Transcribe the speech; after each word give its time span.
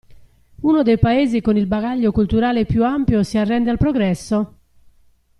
Uno 0.61 0.81
dei 0.81 0.97
paesi 0.97 1.41
con 1.41 1.57
il 1.57 1.67
bagaglio 1.67 2.11
culturale 2.11 2.65
più 2.65 2.83
ampio 2.83 3.21
si 3.21 3.37
arrende 3.37 3.69
al 3.69 3.77
progresso? 3.77 4.57